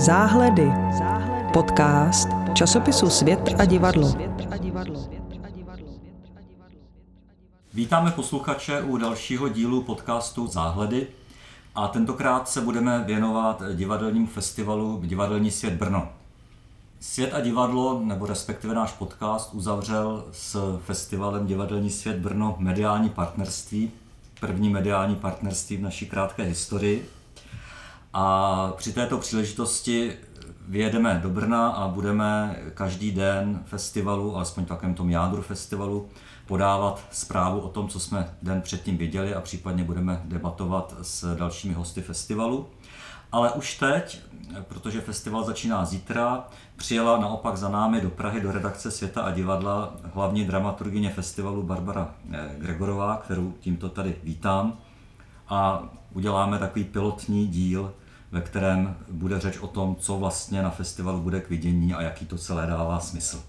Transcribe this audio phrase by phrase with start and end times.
[0.00, 0.72] Záhledy.
[1.52, 4.14] Podcast časopisu Svět a divadlo.
[7.74, 11.06] Vítáme posluchače u dalšího dílu podcastu Záhledy
[11.74, 16.08] a tentokrát se budeme věnovat divadelnímu festivalu Divadelní svět Brno.
[17.00, 23.90] Svět a divadlo, nebo respektive náš podcast, uzavřel s festivalem Divadelní svět Brno mediální partnerství,
[24.40, 27.19] první mediální partnerství v naší krátké historii.
[28.12, 30.16] A při této příležitosti
[30.68, 36.08] vyjedeme do Brna a budeme každý den festivalu, alespoň v takovém tom jádru festivalu,
[36.46, 41.74] podávat zprávu o tom, co jsme den předtím viděli a případně budeme debatovat s dalšími
[41.74, 42.68] hosty festivalu.
[43.32, 44.20] Ale už teď,
[44.68, 46.44] protože festival začíná zítra,
[46.76, 52.14] přijela naopak za námi do Prahy do redakce Světa a divadla hlavní dramaturgině festivalu Barbara
[52.32, 54.78] eh, Gregorová, kterou tímto tady vítám.
[55.48, 57.92] A uděláme takový pilotní díl,
[58.32, 62.26] ve kterém bude řeč o tom, co vlastně na festivalu bude k vidění a jaký
[62.26, 63.42] to celé dává smysl.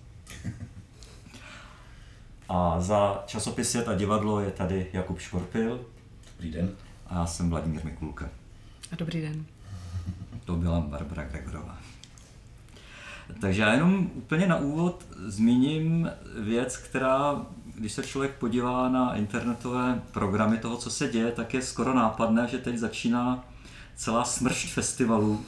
[2.49, 5.85] A za časopis Svět a divadlo je tady Jakub Škorpil.
[6.31, 6.69] Dobrý den.
[7.07, 8.29] A já jsem Vladimír Mikulka.
[8.91, 9.45] A dobrý den.
[10.45, 11.77] To byla Barbara Gregorová.
[13.41, 17.45] Takže já jenom úplně na úvod zmíním věc, která,
[17.75, 22.47] když se člověk podívá na internetové programy toho, co se děje, tak je skoro nápadné,
[22.47, 23.45] že teď začíná
[24.01, 25.45] celá smršť festivalů.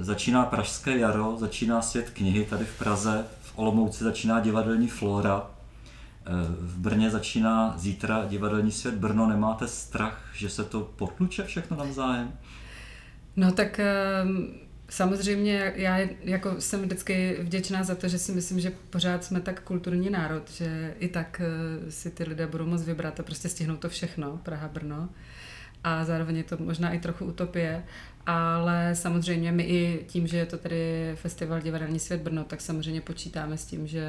[0.00, 5.46] E, začíná Pražské jaro, začíná svět knihy tady v Praze, v Olomouci začíná divadelní Flora,
[5.46, 9.28] e, v Brně začíná zítra divadelní svět Brno.
[9.28, 12.32] Nemáte strach, že se to potluče všechno navzájem?
[13.36, 14.54] No tak ehm,
[14.88, 19.62] samozřejmě já jako jsem vždycky vděčná za to, že si myslím, že pořád jsme tak
[19.62, 23.80] kulturní národ, že i tak eh, si ty lidé budou moct vybrat a prostě stihnout
[23.80, 25.08] to všechno, Praha, Brno.
[25.84, 27.84] A zároveň je to možná i trochu utopie,
[28.26, 33.00] ale samozřejmě my i tím, že je to tedy festival Divadelní svět Brno, tak samozřejmě
[33.00, 34.04] počítáme s tím, že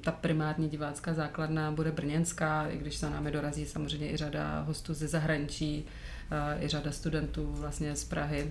[0.00, 4.94] ta primární divácká základna bude brněnská, i když za námi dorazí samozřejmě i řada hostů
[4.94, 5.84] ze zahraničí,
[6.30, 8.50] eh, i řada studentů vlastně z Prahy,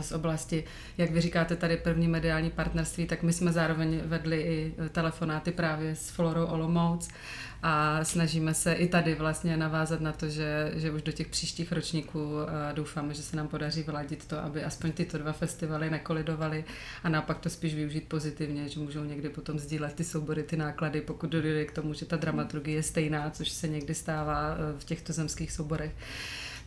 [0.00, 0.64] z oblasti,
[0.98, 5.94] jak vy říkáte tady první mediální partnerství, tak my jsme zároveň vedli i telefonáty právě
[5.94, 7.08] s Florou Olomouc
[7.62, 11.72] a snažíme se i tady vlastně navázat na to, že, že už do těch příštích
[11.72, 12.18] ročníků
[12.72, 16.64] doufáme, že se nám podaří vyladit to, aby aspoň tyto dva festivaly nekolidovaly
[17.04, 21.00] a naopak to spíš využít pozitivně, že můžou někdy potom sdílet ty soubory, ty náklady,
[21.00, 24.84] pokud dojde k tomu, že ta dramaturgie je stejná, což se někdy stává e, v
[24.84, 25.92] těchto zemských souborech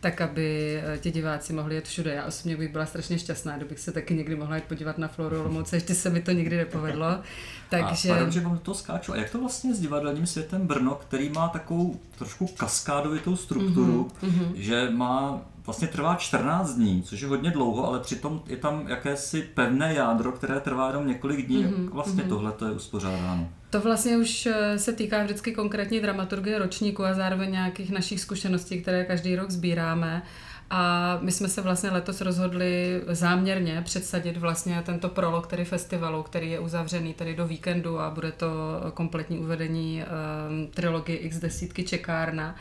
[0.02, 2.14] tak aby eh, ti diváci mohli jet všude.
[2.14, 5.40] Já osobně bych byla strašně šťastná, kdybych se taky někdy mohla jít podívat na Floru
[5.40, 7.06] Olomouce, ještě se mi to nikdy nepovedlo.
[7.70, 8.10] Takže...
[8.10, 9.12] A že vám to skáču.
[9.12, 14.52] A jak to vlastně s divadelním světem Brno, který má takovou trošku kaskádovitou strukturu, mm-hmm.
[14.54, 19.42] že má vlastně trvá 14 dní, což je hodně dlouho, ale přitom je tam jakési
[19.42, 21.64] pevné jádro, které trvá jenom několik dní.
[21.64, 21.82] Mm-hmm.
[21.82, 22.28] Jak vlastně mm-hmm.
[22.28, 23.48] tohle to je uspořádáno?
[23.72, 28.82] To vlastně už eh, se týká vždycky konkrétní dramaturgie ročníku a zároveň nějakých našich zkušeností,
[28.82, 30.22] které každý rok sbíráme.
[30.70, 36.50] A my jsme se vlastně letos rozhodli záměrně předsadit vlastně tento prolog který festivalu, který
[36.50, 38.50] je uzavřený tady do víkendu a bude to
[38.94, 42.56] kompletní uvedení um, trilogie X desítky Čekárna.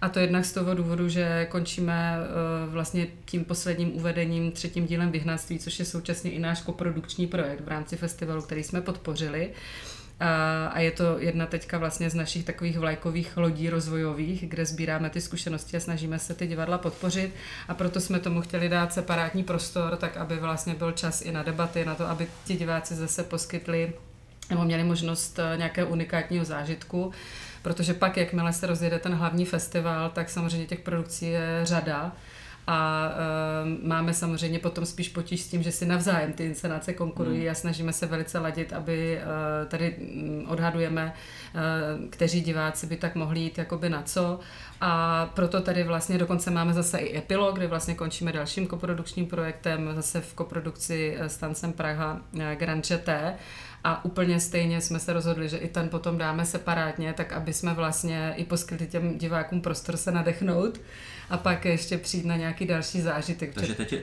[0.00, 5.10] A to jednak z toho důvodu, že končíme uh, vlastně tím posledním uvedením, třetím dílem
[5.10, 9.50] Vyhnanství, což je současně i náš koprodukční projekt v rámci festivalu, který jsme podpořili.
[10.70, 15.20] A je to jedna teďka vlastně z našich takových vlajkových lodí rozvojových, kde sbíráme ty
[15.20, 17.34] zkušenosti a snažíme se ty divadla podpořit.
[17.68, 21.42] A proto jsme tomu chtěli dát separátní prostor, tak aby vlastně byl čas i na
[21.42, 23.92] debaty, na to, aby ti diváci zase poskytli
[24.50, 27.12] nebo měli možnost eh, nějakého unikátního zážitku,
[27.62, 32.12] protože pak, jakmile se rozjede ten hlavní festival, tak samozřejmě těch produkcí je řada
[32.70, 37.40] a uh, máme samozřejmě potom spíš potíž s tím, že si navzájem ty inscenace konkurují
[37.40, 37.50] hmm.
[37.50, 41.12] a snažíme se velice ladit, aby uh, tady um, odhadujeme,
[41.54, 44.40] uh, kteří diváci by tak mohli jít jakoby na co
[44.80, 49.90] a proto tady vlastně dokonce máme zase i epilog, kde vlastně končíme dalším koprodukčním projektem,
[49.94, 52.20] zase v koprodukci s Tancem Praha
[52.54, 53.34] Grand Jeté
[53.84, 57.74] a úplně stejně jsme se rozhodli, že i ten potom dáme separátně, tak aby jsme
[57.74, 60.80] vlastně i poskytli těm divákům prostor se nadechnout
[61.30, 63.54] a pak ještě přijít na nějaký další zážitek.
[63.54, 64.02] Takže teď je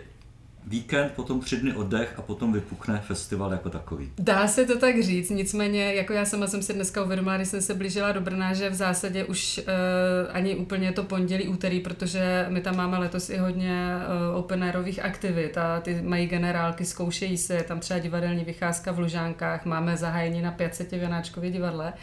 [0.67, 4.11] víkend, potom tři dny oddech a potom vypukne festival jako takový.
[4.19, 7.61] Dá se to tak říct, nicméně jako já sama jsem si dneska uvědomila, když jsem
[7.61, 9.63] se blížila do Brna, že v zásadě už uh,
[10.31, 13.91] ani úplně to pondělí, úterý, protože my tam máme letos i hodně
[14.31, 18.99] uh, open airových aktivit a ty mají generálky, zkoušejí se, tam třeba divadelní vycházka v
[18.99, 21.93] Lužánkách, máme zahájení na 500 v Janáčkově divadle,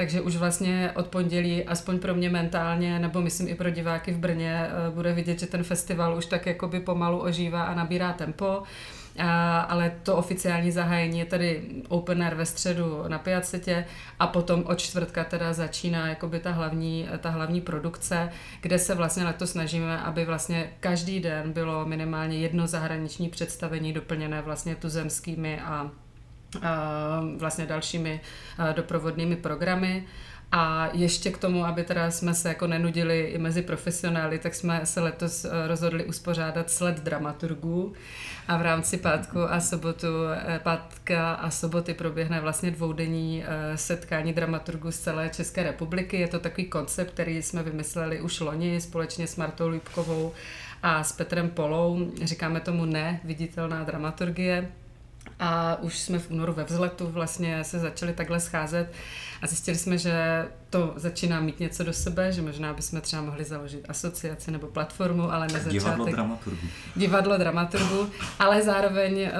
[0.00, 4.18] takže už vlastně od pondělí, aspoň pro mě mentálně, nebo myslím i pro diváky v
[4.18, 8.62] Brně, bude vidět, že ten festival už tak jakoby pomalu ožívá a nabírá tempo.
[9.18, 13.84] A, ale to oficiální zahájení je tady open air ve středu na Piacetě
[14.18, 18.30] a potom od čtvrtka teda začíná jakoby ta hlavní, ta hlavní produkce,
[18.60, 24.42] kde se vlastně letos snažíme, aby vlastně každý den bylo minimálně jedno zahraniční představení doplněné
[24.42, 25.90] vlastně tuzemskými a
[27.36, 28.20] vlastně dalšími
[28.74, 30.06] doprovodnými programy.
[30.52, 34.80] A ještě k tomu, aby teda jsme se jako nenudili i mezi profesionály, tak jsme
[34.84, 37.92] se letos eh, rozhodli uspořádat sled dramaturgů
[38.48, 44.32] a v rámci pátku a sobotu, eh, pátka a soboty proběhne vlastně dvoudenní eh, setkání
[44.32, 46.20] dramaturgů z celé České republiky.
[46.20, 50.32] Je to takový koncept, který jsme vymysleli už loni společně s Martou Lípkovou
[50.82, 52.10] a s Petrem Polou.
[52.22, 54.72] Říkáme tomu neviditelná dramaturgie
[55.40, 58.92] a už jsme v únoru ve vzletu vlastně se začali takhle scházet
[59.42, 63.44] a zjistili jsme, že to začíná mít něco do sebe, že možná bychom třeba mohli
[63.44, 65.72] založit asociaci nebo platformu, ale na začátek...
[65.72, 66.66] Divadlo dramaturgu.
[66.96, 69.32] Divadlo dramaturgu, ale zároveň, eh,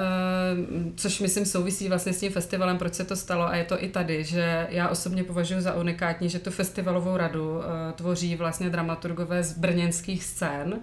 [0.95, 3.89] což myslím souvisí vlastně s tím festivalem, proč se to stalo a je to i
[3.89, 9.43] tady, že já osobně považuji za unikátní, že tu festivalovou radu eh, tvoří vlastně dramaturgové
[9.43, 10.79] z brněnských scén,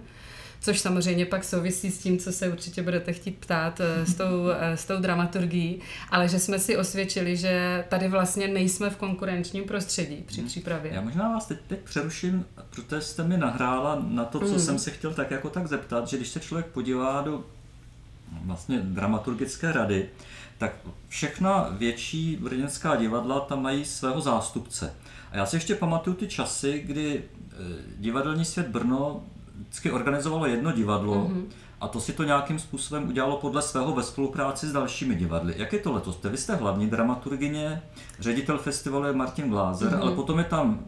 [0.61, 4.47] což samozřejmě pak souvisí s tím, co se určitě budete chtít ptát eh, s tou,
[4.59, 9.63] eh, s tou dramaturgií, ale že jsme si osvědčili, že tady vlastně nejsme v konkurenčním
[9.63, 10.47] prostředí při hmm.
[10.47, 10.93] přípravě.
[10.93, 14.59] Já možná vás teď, teď přeruším, protože jste mi nahrála na to, co mm.
[14.59, 17.43] jsem se chtěl tak jako tak zeptat, že když se člověk podívá do
[18.45, 20.09] vlastně dramaturgické rady,
[20.57, 20.75] tak
[21.07, 24.93] všechna větší brněnská divadla tam mají svého zástupce.
[25.31, 27.55] A já si ještě pamatuju ty časy, kdy eh,
[27.97, 29.23] divadelní svět Brno
[29.59, 31.43] vždycky organizovalo jedno divadlo mm-hmm.
[31.81, 35.53] a to si to nějakým způsobem udělalo podle svého ve spolupráci s dalšími divadly.
[35.57, 36.19] Jak je to letos?
[36.23, 37.81] Vy jste hlavní dramaturgině,
[38.19, 40.01] ředitel festivalu je Martin Glázer, mm-hmm.
[40.01, 40.79] ale potom je tam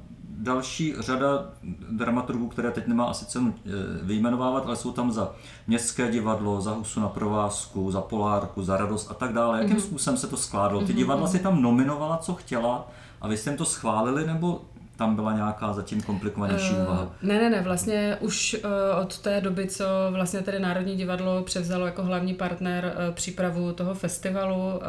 [0.41, 1.49] další řada
[1.89, 3.69] dramaturgů, které teď nemá asi cenu eh,
[4.01, 5.31] vyjmenovávat, ale jsou tam za
[5.67, 9.61] Městské divadlo, za Husu na provázku, za Polárku, za Radost a tak dále.
[9.61, 9.79] Jakým mm-hmm.
[9.79, 10.81] způsobem se to skládalo?
[10.81, 12.87] Ty mhm, divadla si tam nominovala, co chtěla
[13.21, 14.61] a vy jste jim to schválili, nebo
[15.01, 17.11] tam byla nějaká zatím komplikovanější uh, úvaha?
[17.21, 21.85] Ne, ne, ne, vlastně už uh, od té doby, co vlastně tedy Národní divadlo převzalo
[21.85, 24.81] jako hlavní partner uh, přípravu toho festivalu, uh,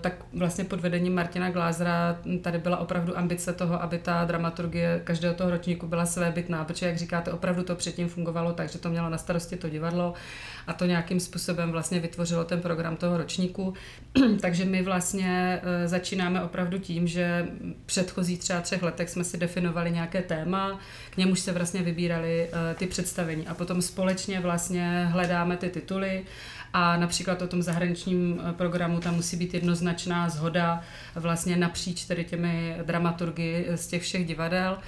[0.00, 5.34] tak vlastně pod vedením Martina Glázera tady byla opravdu ambice toho, aby ta dramaturgie každého
[5.34, 9.10] toho ročníku byla svébytná, protože jak říkáte, opravdu to předtím fungovalo tak, že to mělo
[9.10, 10.14] na starosti to divadlo
[10.68, 13.74] a to nějakým způsobem vlastně vytvořilo ten program toho ročníku.
[14.40, 17.48] Takže my vlastně začínáme opravdu tím, že
[17.86, 20.80] předchozí třeba třech letech jsme si definovali nějaké téma,
[21.10, 26.24] k němuž se vlastně vybírali uh, ty představení a potom společně vlastně hledáme ty tituly
[26.72, 30.80] a například o tom zahraničním eh, programu tam musí být jednoznačná zhoda
[31.14, 34.78] vlastně napříč tedy těmi dramaturgy z těch všech divadel.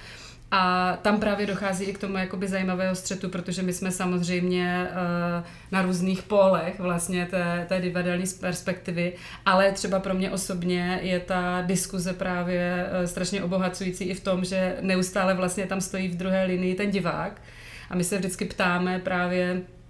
[0.51, 5.45] A tam právě dochází i k tomu jakoby zajímavého střetu, protože my jsme samozřejmě uh,
[5.71, 9.13] na různých pólech vlastně té, té divadelní perspektivy,
[9.45, 14.45] ale třeba pro mě osobně je ta diskuze právě uh, strašně obohacující i v tom,
[14.45, 17.41] že neustále vlastně tam stojí v druhé linii ten divák.
[17.89, 19.80] A my se vždycky ptáme právě, Eh,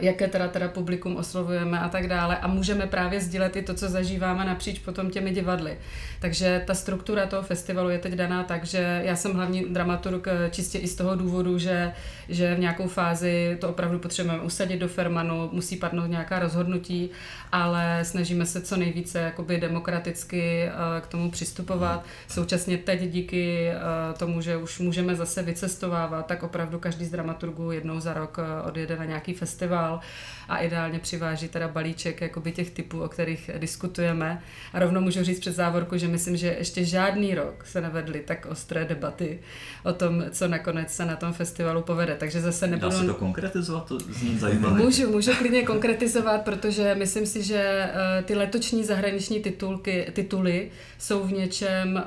[0.00, 3.88] jaké teda, teda publikum oslovujeme a tak dále a můžeme právě sdílet i to, co
[3.88, 5.78] zažíváme napříč potom těmi divadly.
[6.20, 10.50] Takže ta struktura toho festivalu je teď daná tak, že já jsem hlavní dramaturg eh,
[10.50, 11.92] čistě i z toho důvodu, že,
[12.28, 17.10] že v nějakou fázi to opravdu potřebujeme usadit do Fermanu, musí padnout nějaká rozhodnutí,
[17.52, 20.70] ale snažíme se co nejvíce jakoby demokraticky eh,
[21.00, 22.04] k tomu přistupovat.
[22.28, 23.72] Současně teď díky
[24.16, 28.96] tomu, že už můžeme zase vycestovávat, tak opravdu každý z dramaturgů jednou za rok odjede
[28.96, 30.02] na nějaký festival festival
[30.48, 34.42] a ideálně přiváží teda balíček jakoby těch typů, o kterých diskutujeme.
[34.72, 38.46] A rovnou můžu říct před závorku, že myslím, že ještě žádný rok se nevedly tak
[38.46, 39.38] ostré debaty
[39.84, 42.16] o tom, co nakonec se na tom festivalu povede.
[42.18, 42.90] Takže zase nebudu...
[42.90, 43.88] Dá se to konkretizovat?
[43.88, 44.82] To zní zajímavé.
[44.82, 51.24] Můžu, můžu klidně konkretizovat, protože myslím si, že eh, ty letoční zahraniční titulky, tituly jsou
[51.24, 52.02] v něčem, eh,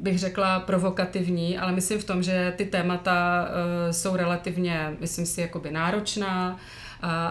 [0.00, 5.40] bych řekla, provokativní, ale myslím v tom, že ty témata eh, jsou relativně, myslím si,
[5.40, 6.58] jakoby náročná,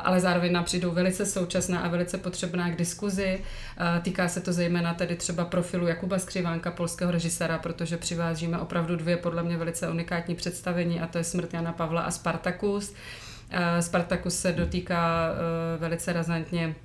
[0.04, 3.40] ale zároveň nám přijdou velice současná a velice potřebná k diskuzi.
[4.02, 9.18] Týká se to zejména tedy třeba profilu Jakuba Skřivánka, polského režiséra, protože přivážíme opravdu dvě
[9.18, 12.94] podle mě velice unikátní představení a to je Smrt Jana Pavla a Spartakus.
[13.80, 16.76] Spartakus se dotýká e, velice razantně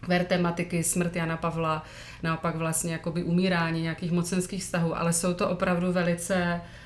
[0.00, 1.84] queer tematiky, smrt Jana Pavla,
[2.22, 6.81] naopak vlastně jakoby umírání nějakých mocenských vztahů, ale jsou to opravdu velice uh,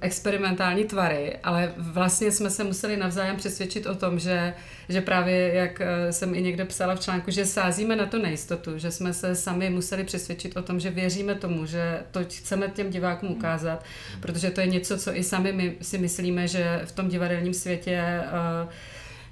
[0.00, 4.54] experimentální tvary, ale vlastně jsme se museli navzájem přesvědčit o tom, že,
[4.88, 8.78] že právě, jak uh, jsem i někde psala v článku, že sázíme na to nejistotu,
[8.78, 12.90] že jsme se sami museli přesvědčit o tom, že věříme tomu, že to chceme těm
[12.90, 13.84] divákům ukázat,
[14.20, 18.22] protože to je něco, co i sami my si myslíme, že v tom divadelním světě
[18.64, 18.70] uh,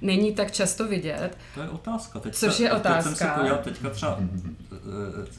[0.01, 1.37] není tak často vidět.
[1.55, 2.19] To je otázka.
[2.19, 3.09] Teďka, Což je otázka.
[3.09, 4.19] Teď jsem si podíval teďka třeba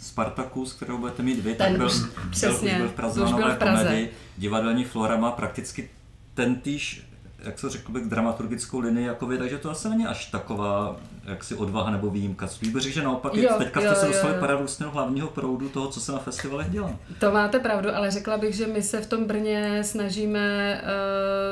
[0.00, 3.20] Spartakus, kterou budete mít vy, Ten tak byl, už- byl, přesně, už byl v Praze
[3.20, 3.82] to už na byl nové v Praze.
[3.84, 4.10] komedii.
[4.38, 5.90] Divadelní Flora má prakticky
[6.34, 7.06] ten týž
[7.44, 11.54] jak se řekl bych, dramaturgickou linii, jako vy, takže to asi není až taková jaksi
[11.54, 12.46] odvaha nebo výjimka.
[12.46, 14.90] Spíš bych řekl, že naopak, Jo, jo, teďka jste jo, se jo, dostali paradoxně do
[14.90, 16.90] hlavního proudu toho, co se na festivalech dělá.
[17.18, 20.80] To máte pravdu, ale řekla bych, že my se v tom Brně snažíme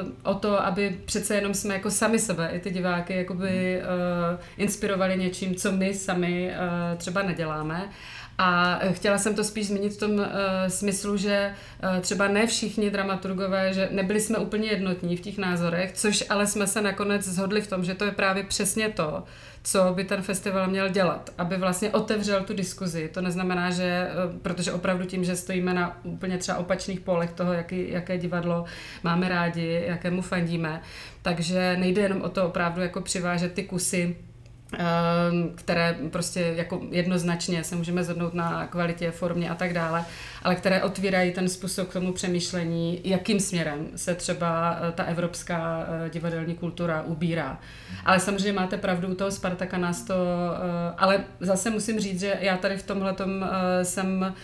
[0.03, 4.41] uh, o to, aby přece jenom jsme jako sami sebe, i ty diváky, jakoby uh,
[4.57, 7.91] inspirovali něčím, co my sami uh, třeba neděláme.
[8.39, 10.27] A chtěla jsem to spíš zmínit v tom uh,
[10.69, 15.93] smyslu, že uh, třeba ne všichni dramaturgové, že nebyli jsme úplně jednotní v těch názorech,
[15.93, 19.25] což ale jsme se nakonec zhodli v tom, že to je právě přesně to,
[19.65, 23.11] co by ten festival měl dělat, aby vlastně otevřel tu diskuzi.
[23.15, 27.53] To neznamená, že, eh, protože opravdu tím, že stojíme na úplně třeba opačných polech toho,
[27.53, 28.65] jaký, jaké divadlo
[29.03, 30.83] máme rádi, jakému fandíme,
[31.23, 34.17] takže nejde jenom o to opravdu jako přivážet ty kusy
[35.55, 40.05] které prostě jako jednoznačně se můžeme zhodnout na kvalitě, formě a tak dále,
[40.43, 45.87] ale které otvírají ten způsob k tomu přemýšlení, jakým směrem se třeba eh, ta evropská
[46.07, 47.59] eh, divadelní kultura ubírá.
[48.05, 52.37] Ale samozřejmě máte pravdu, u toho Spartaka nás to, eh, ale zase musím říct, že
[52.41, 53.15] já tady v tomhle
[53.83, 54.35] jsem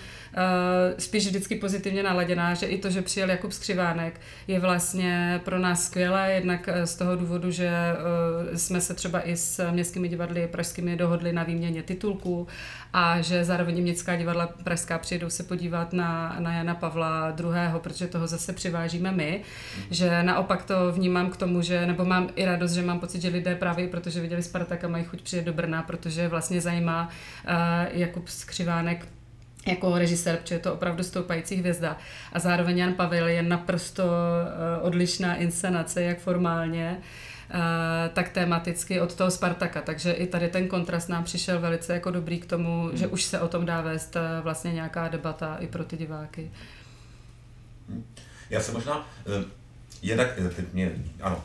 [0.98, 5.86] spíš vždycky pozitivně naladěná, že i to, že přijel Jakub Skřivánek, je vlastně pro nás
[5.86, 10.48] skvělé, jednak eh, z toho důvodu, že eh, jsme se třeba i s městskými divadly
[10.48, 12.46] pražskými dohodli na výměně titulků
[12.92, 18.06] a že zároveň městská divadla pražská přijedou se podívat na, na Jana Pavla II., protože
[18.06, 19.42] toho zase přivážíme my,
[19.90, 23.28] že naopak to vnímám k tomu, že, nebo mám i radost, že mám pocit, že
[23.28, 27.52] lidé právě protože viděli Spartaka mají chuť přijet do Brna, protože vlastně zajímá uh,
[27.90, 29.08] Jakub Skřivánek
[29.68, 31.96] jako režisér, protože je to opravdu stoupající hvězda.
[32.32, 36.98] A zároveň Jan Pavel je naprosto eh, odlišná inscenace, jak formálně,
[37.50, 39.80] eh, tak tematicky od toho Spartaka.
[39.80, 43.40] Takže i tady ten kontrast nám přišel velice jako dobrý k tomu, že už se
[43.40, 46.50] o tom dá vést eh, vlastně nějaká debata i pro ty diváky.
[48.50, 49.08] Já se možná,
[50.06, 51.44] eh, teď mě, ano,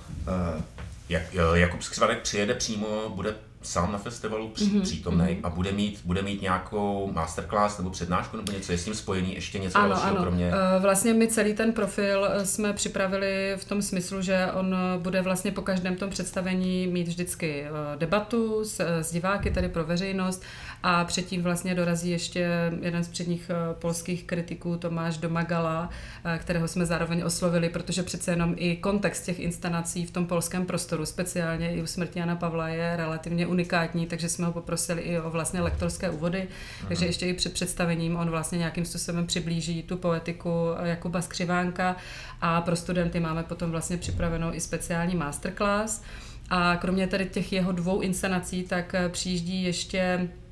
[1.09, 4.81] jak, Jakub Skřivanek přijede přímo, bude sám na festivalu při, Mhm, mm-hmm.
[4.83, 8.93] přítomný a bude mít, bude mít nějakou masterclass nebo přednášku nebo něco, je s tím
[8.95, 10.21] spojený ještě něco Ano, dalšího, ano.
[10.21, 10.51] kromě...
[10.53, 14.99] Eh, Vlastně my celý ten profil eh, jsme připravili v tom smyslu, že on eh,
[14.99, 17.65] bude vlastně po každém tom představení mít vždycky
[17.97, 20.43] debatu s, s diváky, tedy pro veřejnost
[20.83, 25.89] a předtím vlastně dorazí ještě jeden z předních eh, polských kritiků, Tomáš Domagala,
[26.25, 30.65] eh, kterého jsme zároveň oslovili, protože přece jenom i kontext těch instanací v tom polském
[30.65, 35.19] prostoru, speciálně i u smrti Jana Pavla, je relativně unikátní, takže jsme ho poprosili i
[35.19, 36.47] o vlastně lektorské úvody,
[36.87, 40.49] takže ještě i před představením on vlastně nějakým způsobem přiblíží tu poetiku
[40.83, 41.95] Jakuba Skřivánka.
[42.41, 46.01] A pro studenty máme potom vlastně připravenou i speciální masterclass.
[46.49, 50.42] A kromě tady těch jeho dvou inscenací, tak eh, přijíždí ještě eh,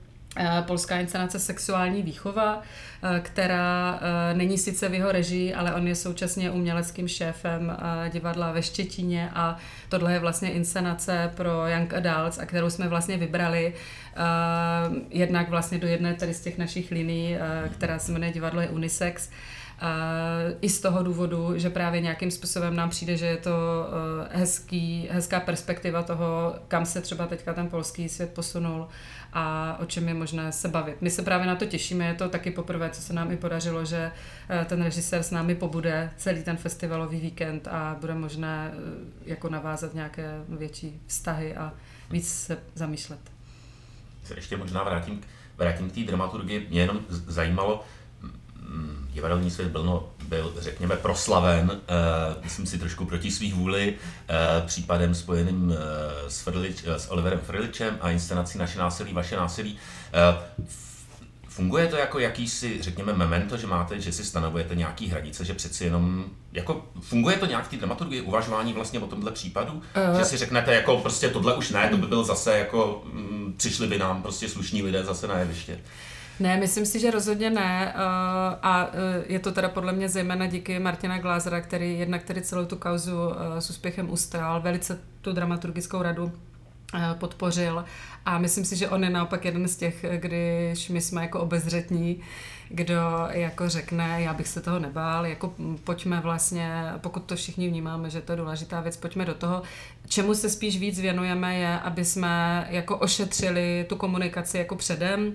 [0.62, 5.96] polská inscenace Sexuální výchova, eh, která eh, není sice v jeho režii, ale on je
[5.96, 9.58] současně uměleckým šéfem eh, divadla ve Štětíně a
[9.90, 14.20] tohle je vlastně inscenace pro Young Adults, a kterou jsme vlastně vybrali eh,
[15.10, 18.70] jednak vlastně do jedné tady z těch našich linií, eh, která se jmenuje Divadlo je
[18.70, 19.30] Unisex,
[20.62, 25.08] I z toho důvodu, že právě nějakým způsobem nám přijde, že je to uh, hezký,
[25.12, 28.88] hezká perspektiva toho, kam se třeba teďka ten polský svět posunul
[29.34, 31.02] a o čem je možné se bavit.
[31.02, 33.86] My se právě na to těšíme, je to taky poprvé, co se nám i podařilo,
[33.86, 38.80] že uh, ten režisér s námi pobude celý ten festivalový víkend a bude možné uh,
[39.26, 41.74] jako navázat nějaké větší vztahy a
[42.10, 43.20] víc se zamýšlet.
[44.24, 45.22] se ještě možná vrátím,
[45.58, 46.68] vrátím k té dramaturgii.
[46.70, 47.84] Mě jenom zajímalo,
[49.14, 53.94] divadelní svět byl, no, byl, řekněme, proslaven, eh, myslím si trošku proti svých vůli,
[54.30, 59.36] eh, případem spojeným eh, s, Frlič, eh, s Oliverem Frličem a inscenací Naše násilí, Vaše
[59.36, 59.78] násilí.
[60.68, 60.92] F-
[61.48, 65.84] Funguje to jako jakýsi, řekněme, memento, že máte, že si stanovujete nějaký hranice, že přeci
[65.84, 69.82] jenom, jako, funguje to nějak v té dramaturgii, uvažování vlastně o tomhle případu?
[69.94, 70.18] Eh.
[70.20, 73.88] Že si řeknete, jako prostě tohle už ne, to by byl zase jako, mm, přišli
[73.88, 75.80] by nám prostě slušní lidé zase na jeviště.
[76.42, 77.94] Ne, myslím si, že rozhodně ne.
[77.96, 78.00] eh,
[78.62, 82.66] A eh, je to teda podle mě zejména díky Martina Glázera, který jednak tedy celou
[82.66, 83.18] tu kauzu
[83.58, 86.32] eh, s úspěchem ustál, velice tu dramaturgickou radu
[87.20, 87.86] podpořil
[88.26, 92.20] a myslím si, že on je naopak jeden z těch, když my jsme jako obezřetní,
[92.70, 98.10] kdo jako řekne, já bych se toho nebál, jako pojďme vlastně, pokud to všichni vnímáme,
[98.10, 99.62] že to je důležitá věc, pojďme do toho.
[100.08, 105.34] Čemu se spíš víc věnujeme je, aby jsme jako ošetřili tu komunikaci jako předem,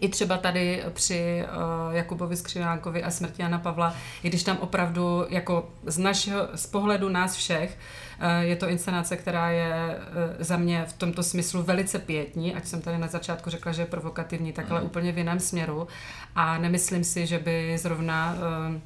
[0.00, 5.26] i třeba tady při uh, Jakubovi Skřivánkovi a smrti Jana Pavla, i když tam opravdu
[5.28, 7.78] jako z našeho, z pohledu nás všech,
[8.20, 12.66] uh, je to inscenace, která je uh, za mě v tomto smyslu velice pětní, ať
[12.66, 14.86] jsem tady na začátku řekla, že je provokativní, tak ale mm.
[14.86, 15.88] úplně v jiném směru
[16.34, 18.76] a nemyslím si, že by zrovna uh,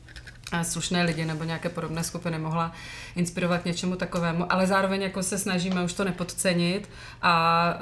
[0.62, 2.72] slušné lidi nebo nějaké podobné skupiny mohla
[3.16, 6.88] inspirovat něčemu takovému, ale zároveň jako se snažíme už to nepodcenit
[7.22, 7.74] a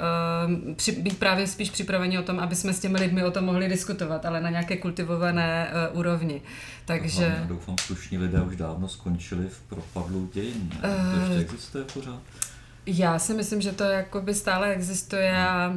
[0.45, 3.45] uh, při, být právě spíš připraveni o tom, aby jsme s těmi lidmi o tom
[3.45, 6.41] mohli diskutovat, ale na nějaké kultivované uh, úrovni.
[6.85, 7.35] Takže...
[7.39, 10.71] Já doufám, slušní lidé už dávno skončili v propadlu dějin.
[10.75, 12.19] Uh, to ještě existuje pořád?
[12.85, 15.73] Já si myslím, že to jakoby stále existuje a,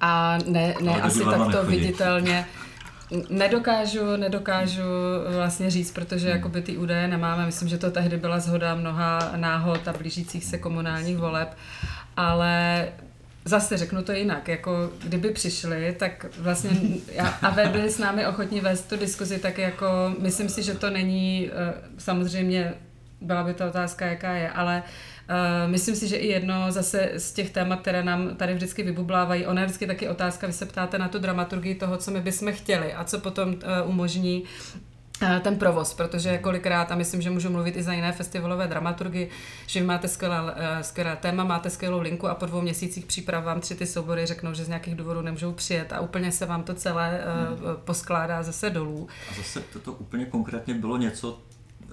[0.00, 2.46] a ne, ne asi takto viditelně.
[3.30, 4.82] Nedokážu, nedokážu
[5.36, 6.36] vlastně říct, protože hmm.
[6.36, 7.46] jakoby ty údaje nemáme.
[7.46, 11.56] Myslím, že to tehdy byla zhoda mnoha náhod a blížících se komunálních voleb,
[12.16, 12.88] ale
[13.46, 16.70] Zase řeknu to jinak, jako kdyby přišli, tak vlastně
[17.42, 19.86] a byli s námi ochotní vést tu diskuzi, tak jako
[20.18, 22.74] myslím si, že to není, eh, samozřejmě
[23.20, 24.90] byla by ta otázka, jaká je, ale Uh,
[25.66, 29.60] myslím si, že i jedno zase z těch témat, které nám tady vždycky vybublávají, ona
[29.60, 32.94] je vždycky taky otázka, vy se ptáte na tu dramaturgii toho, co my bychom chtěli
[32.94, 34.44] a co potom uh, umožní
[35.22, 39.28] eh, ten provoz, protože kolikrát, a myslím, že můžu mluvit i za jiné festivalové dramaturgy,
[39.66, 43.60] že vy máte skvělé, skvělé téma, máte skvělou linku a po dvou měsících příprav vám
[43.60, 46.74] tři ty soubory řeknou, že z nějakých důvodů nemůžou přijet a úplně se vám to
[46.74, 47.76] celé hmm.
[47.84, 49.08] poskládá zase dolů.
[49.30, 51.38] A zase to, to úplně konkrétně bylo něco,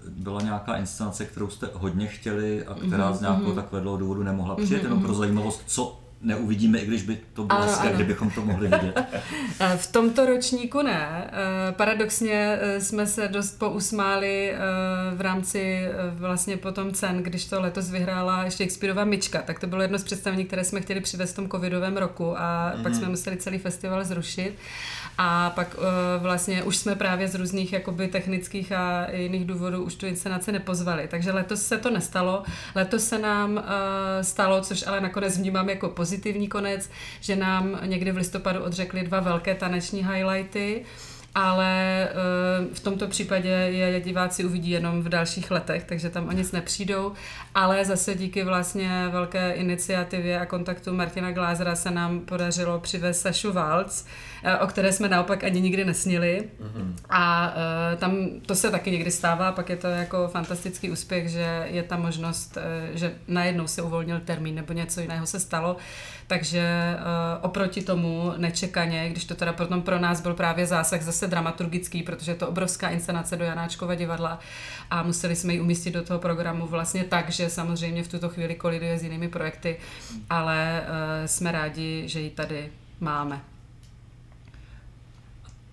[0.10, 3.16] byla nějaká inscenace, kterou jste hodně chtěli a která mm-hmm.
[3.16, 3.56] z nějakého mhm.
[3.56, 4.86] takového důvodu nemohla přijet, mm-hmm.
[4.86, 5.18] jenom pro mhm.
[5.18, 9.06] zajímavost, co neuvidíme, i když by to bylo hezké, kdybychom to mohli vidět.
[9.76, 11.32] v tomto ročníku ne.
[11.32, 14.58] Eh, paradoxně eh, jsme se dost pousmáli eh,
[15.16, 19.98] v rámci vlastně potom cen, když to letos vyhrála Shakespeareova myčka, tak to bylo jedno
[19.98, 22.84] z představení, které jsme chtěli přivést v tom covidovém roku a mm-hmm.
[22.84, 24.54] pak jsme museli celý festival zrušit.
[25.18, 25.76] A pak
[26.20, 31.08] vlastně už jsme právě z různých jakoby technických a jiných důvodů už tu inscenaci nepozvali.
[31.12, 32.44] Takže letos se to nestalo.
[32.76, 33.64] Letos se nám
[34.22, 36.11] stalo, což ale nakonec vnímám jako pozitivní
[36.50, 36.90] konec,
[37.22, 40.86] že nám někdy v listopadu odřekli dva velké taneční highlighty
[41.36, 42.10] ale
[42.74, 47.14] v tomto případě je diváci uvidí jenom v dalších letech, takže tam o nic nepřijdou,
[47.56, 53.54] ale zase díky vlastně velké iniciativě a kontaktu Martina Glázera se nám podařilo přivést Sašu
[53.54, 54.08] Valc, Eh,
[54.62, 56.44] o které jsme naopak ani nikdy nesnili.
[56.62, 56.94] Mm-hmm.
[57.10, 61.68] A uh, tam to se taky někdy stává, pak je to jako fantastický úspěch, že
[61.72, 65.78] je ta možnost, uh, že najednou se uvolnil termín nebo něco jiného se stalo.
[66.28, 66.96] Takže
[67.42, 72.32] oproti tomu nečekaně, když to teda potom pro nás byl právě zásah zase dramaturgický, protože
[72.32, 74.40] je to obrovská inscenace do Janáčkova divadla
[74.90, 78.56] a museli jsme ji umístit do toho programu vlastně tak, že samozřejmě v tuto chvíli
[78.56, 79.78] koliduje s jinými projekty,
[80.30, 80.84] ale
[81.26, 83.42] jsme rádi, že ji tady máme.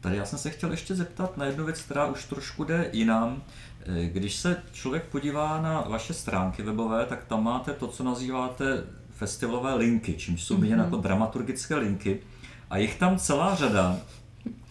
[0.00, 3.42] Tady já jsem se chtěl ještě zeptat na jednu věc, která už trošku jde jinam.
[3.87, 8.84] Eh, když se člověk podívá na vaše stránky webové, tak tam máte to, co nazýváte
[9.11, 10.78] festivalové linky, čímž jsou mm-hmm.
[10.78, 12.20] jako dramaturgické linky.
[12.70, 13.96] A jich tam celá řada.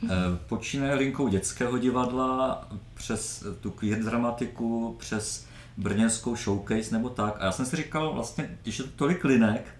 [0.03, 0.09] Eh,
[0.47, 5.45] počínaje linkou dětského divadla, přes tu queer dramatiku, přes
[5.77, 7.41] brněnskou showcase nebo tak.
[7.41, 9.76] A já jsem si říkal, vlastně, když je to tolik linek,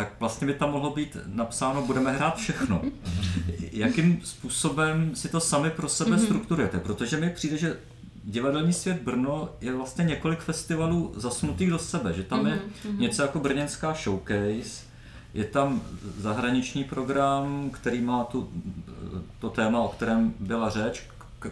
[0.00, 2.82] tak vlastně by tam mohlo být napsáno, budeme hrát všechno.
[3.72, 6.24] Jakým způsobem si to sami pro sebe mm-hmm.
[6.24, 6.78] strukturujete?
[6.78, 7.76] Protože mi přijde, že
[8.24, 12.48] divadelní svět Brno je vlastně několik festivalů zasunutých do sebe, že tam mm-hmm.
[12.48, 12.60] je
[12.90, 13.00] mhm.
[13.00, 14.84] něco jako brněnská showcase,
[15.34, 15.82] je tam
[16.18, 18.50] zahraniční program, který má tu,
[19.38, 21.02] to téma, o kterém byla řeč,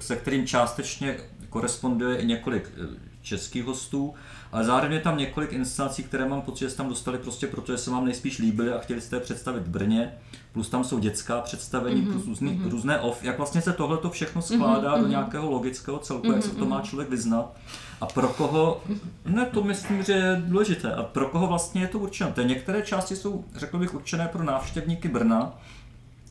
[0.01, 1.17] se kterým částečně
[1.49, 2.87] koresponduje i několik eh,
[3.23, 4.15] českých hostů,
[4.53, 7.79] ale zároveň je tam několik inscenací, které mám pocit, že tam dostali prostě proto, že
[7.79, 10.13] se vám nejspíš líbily a chtěli jste je představit v Brně,
[10.53, 12.71] plus tam jsou dětská představení, mm-hmm, plus různý, mm-hmm.
[12.71, 13.25] různé off.
[13.25, 16.55] Jak vlastně se tohle to všechno skládá mm-hmm, do nějakého logického celku, mm-hmm, jak se
[16.55, 17.57] to má člověk vyznat?
[18.01, 18.83] A pro koho,
[19.27, 22.33] ne, to myslím, že je důležité, a pro koho vlastně je to určeno.
[22.33, 25.53] Te některé části jsou, řekl bych, určené pro návštěvníky Brna,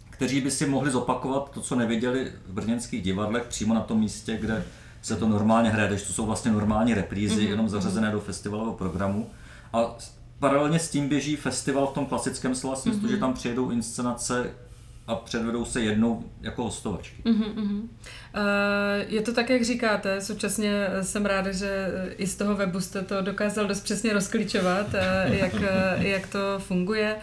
[0.10, 4.38] kteří by si mohli zopakovat to, co neviděli v brněnských divadlech přímo na tom místě,
[4.38, 4.64] kde
[5.02, 7.50] se to normálně hraje, takže to jsou vlastně normální reprízy, mm-hmm.
[7.50, 9.30] jenom zařazené do festivalového programu.
[9.74, 9.96] A
[10.40, 13.12] paralelně s tím běží festival v tom klasickém slova smyslu, mm-hmm.
[13.12, 14.54] že tam přijedou inscenace
[15.08, 17.24] a předvedou se jednou jako hostovačky.
[17.26, 17.82] Mm-hmm.
[18.38, 18.44] Uh,
[19.08, 20.22] Je to tak, jak říkáte.
[20.22, 24.88] Současně jsem ráda, že i z toho webu jste to dokázal dost přesně rozklíčovat,
[25.26, 25.54] jak,
[25.98, 27.16] jak to funguje.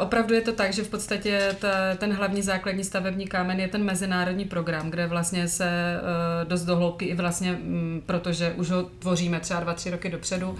[0.00, 3.84] Opravdu je to tak, že v podstatě ta, ten hlavní základní stavební kámen je ten
[3.84, 6.00] mezinárodní program, kde vlastně se
[6.44, 10.56] dost dohloubky i vlastně, mm, protože už ho tvoříme třeba dva, tři roky dopředu,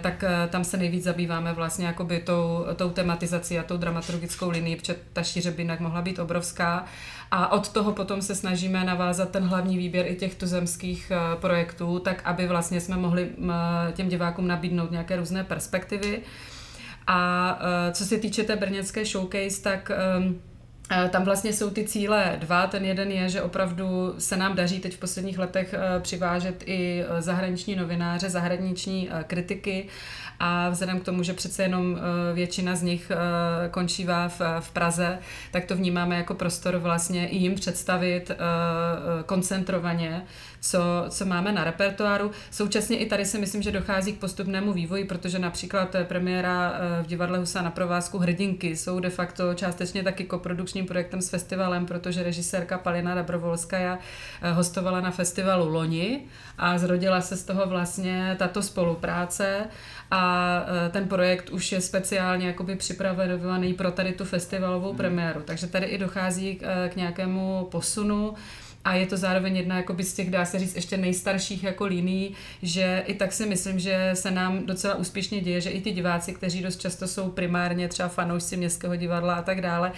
[0.00, 4.96] tak tam se nejvíc zabýváme vlastně jakoby tou, tou tematizací a tou dramaturgickou linií, protože
[5.12, 6.86] ta šíře by jinak mohla být obrovská.
[7.30, 11.98] A od toho potom se snažíme navázat ten hlavní výběr i těch tuzemských eh, projektů,
[11.98, 13.30] tak aby vlastně jsme mohli
[13.92, 16.22] těm divákům nabídnout nějaké různé perspektivy.
[17.06, 20.49] A eh, co se týče té brněnské showcase, tak ehm, eh,
[21.10, 22.66] tam vlastně jsou ty cíle dva.
[22.66, 27.76] Ten jeden je, že opravdu se nám daří teď v posledních letech přivážet i zahraniční
[27.76, 29.88] novináře, zahraniční kritiky
[30.40, 35.18] a vzhledem k tomu, že přece jenom eh, většina z nich eh, končívá v, Praze,
[35.50, 38.36] tak to vnímáme jako prostor vlastně i jim představit eh,
[39.26, 40.24] koncentrovaně,
[40.60, 42.30] co, co máme na repertoáru.
[42.50, 46.72] Současně i tady si myslím, že dochází k postupnému vývoji, protože například premiéra
[47.02, 50.24] v divadle Husa na provázku Hrdinky jsou de facto částečně taky
[50.80, 53.98] koprodukčním projektem s festivalem, protože režisérka Palina Dabrovolskaja
[54.54, 56.22] hostovala na festivalu loni
[56.58, 59.66] a zrodila se z toho vlastně tato spolupráce
[60.10, 64.96] a e, ten projekt už je speciálně jakoby připravený pro tady tu festivalovou hmm.
[64.96, 65.42] premiéru.
[65.44, 68.34] Takže tady i dochází k, e, k nějakému posunu
[68.84, 72.34] a je to zároveň jedna jakoby z těch, dá se říct, ještě nejstarších jako linií,
[72.62, 76.32] že i tak si myslím, že se nám docela úspěšně děje, že i ty diváci,
[76.32, 79.92] kteří dost často jsou primárně třeba fanoušci městského divadla a tak dále,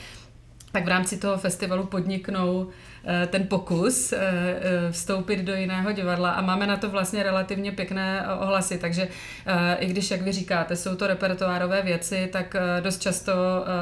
[0.73, 2.71] tak v rámci toho festivalu podniknou
[3.05, 7.73] Eh, ten pokus eh, eh, vstoupit do jiného divadla a máme na to vlastně relativně
[7.73, 9.09] pěkné ohlasy, takže
[9.79, 13.33] i když, jak vy říkáte, jsou to repertoárové věci, tak dost často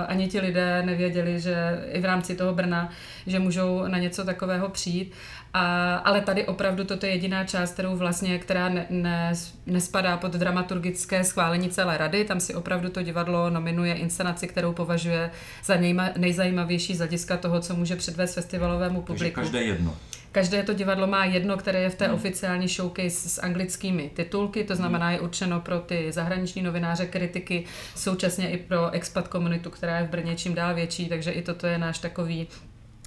[0.06, 2.90] ani ti lidé nevěděli, že i v rámci toho Brna,
[3.26, 5.14] že můžou na něco takového přijít.
[5.54, 9.32] A, ale tady opravdu toto je jediná část, kterou vlastně, která ne, ne,
[9.66, 12.24] nespadá pod dramaturgické schválení celé rady.
[12.24, 15.30] Tam si opravdu to divadlo nominuje inscenaci, kterou považuje
[15.64, 19.40] za nejma, nejzajímavější z hlediska toho, co může předvést festivalovému publiku.
[19.40, 19.96] Takže každé jedno.
[20.32, 22.14] Každé to divadlo má jedno, které je v té hmm.
[22.14, 27.64] oficiální showcase s anglickými titulky, to znamená je určeno pro ty zahraniční novináře, kritiky,
[27.96, 31.66] současně i pro expat komunitu, která je v Brně čím dál větší, takže i toto
[31.66, 32.48] je náš takový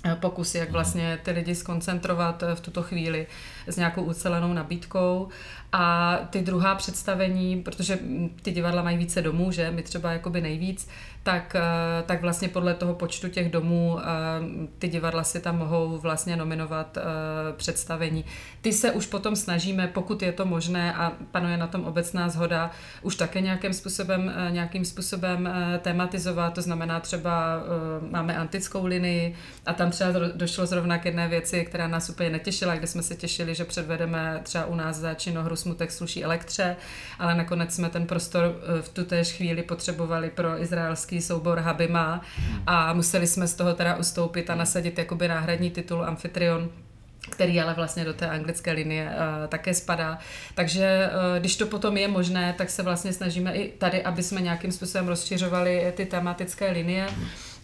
[0.04, 3.28] eh, pokus, jak vlastně ty lidi skoncentrovat eh, v tuto chvíli
[3.68, 5.30] s nějakou ucelenou nabídkou.
[5.72, 8.00] A ty druhá představení, protože
[8.42, 9.72] ty divadla mají více domů, že?
[9.72, 10.88] My třeba jakoby nejvíc,
[11.24, 14.04] tak, eh, tak vlastně podle toho počtu těch domů eh,
[14.80, 17.02] ty divadla si tam mohou vlastně nominovat eh,
[17.54, 18.26] představení.
[18.62, 22.72] Ty se už potom snažíme, pokud je to možné a panuje na tom obecná zhoda,
[23.02, 25.50] už také nějakým způsobem, nějakým způsobem
[25.82, 27.64] tematizovat, to znamená třeba
[28.10, 32.76] máme antickou linii a tam třeba došlo zrovna k jedné věci, která nás úplně netěšila,
[32.76, 36.76] kde jsme se těšili, že předvedeme třeba u nás za činohru Smutek sluší elektře,
[37.20, 42.22] ale nakonec jsme ten prostor v tu chvíli potřebovali pro izraelský americký soubor Habima
[42.68, 46.70] a museli jsme z toho teda ustoupit a nasadit jakoby náhradní titul Amphitryon
[47.30, 50.20] který ale vlastně do té anglické linie uh, také spadá.
[50.56, 54.42] Takže uh, když to potom je možné, tak se vlastně snažíme i tady, aby jsme
[54.42, 57.08] nějakým způsobem rozšiřovali ty tematické linie.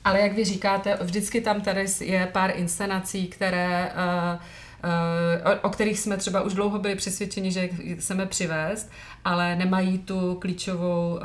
[0.03, 4.39] Ale jak vy říkáte, vždycky tam tady je pár inscenací, které uh,
[4.83, 8.91] o, o kterých jsme třeba už dlouho byli přesvědčeni, že chceme přivést,
[9.25, 11.21] ale nemají tu klíčovou uh,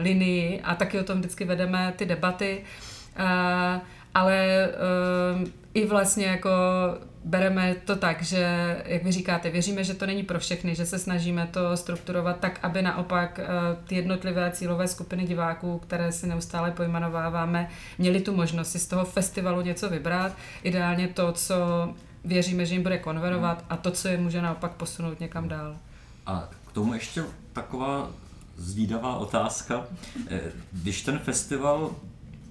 [0.00, 2.62] linii a taky o tom vždycky vedeme ty debaty.
[3.18, 3.82] Uh,
[4.14, 4.68] ale
[5.74, 6.50] i vlastně jako
[7.24, 10.98] bereme to tak, že, jak vy říkáte, věříme, že to není pro všechny, že se
[10.98, 13.40] snažíme to strukturovat tak, aby naopak
[13.86, 19.04] ty jednotlivé cílové skupiny diváků, které si neustále pojmenováváme, měli tu možnost si z toho
[19.04, 20.32] festivalu něco vybrat.
[20.62, 21.54] Ideálně to, co
[22.24, 25.76] věříme, že jim bude konverovat a to, co je může naopak posunout někam dál.
[26.26, 28.10] A k tomu ještě taková
[28.56, 29.84] zvídavá otázka.
[30.30, 30.40] Eh,
[30.72, 31.94] když ten festival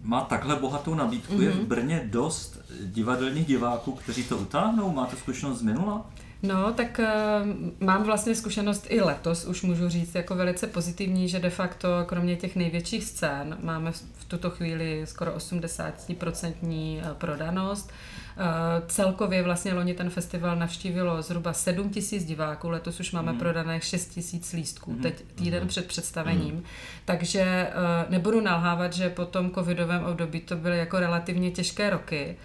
[0.04, 1.42] má takhle bohatou nabídku, mm-hmm.
[1.42, 1.66] je v mhm.
[1.66, 4.92] Brně dost divadelních diváků, kteří to utáhnou?
[4.92, 6.06] Máte zkušenost z minula?
[6.44, 11.40] No, tak uh, mám vlastně zkušenost i letos, už můžu říct, jako velice pozitivní, že
[11.40, 17.92] de facto kromě těch největších scén máme v tuto chvíli skoro 80% eh, prodanost.
[18.38, 23.40] Eh, celkově vlastně loni ten festival navštívilo zhruba 7 tisíc diváků, letos už máme mm.
[23.40, 25.02] prodané 6 tisíc lístků, mm.
[25.02, 25.68] teď týden mm.
[25.68, 26.56] před představením.
[26.56, 26.64] Mm.
[27.06, 27.72] Takže eh,
[28.10, 32.38] nebudu nalhávat, že po tom covidovém období to byly jako relativně těžké roky,